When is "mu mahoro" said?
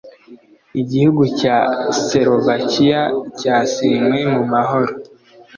4.33-4.91